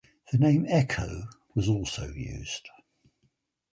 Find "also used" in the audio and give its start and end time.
1.69-2.67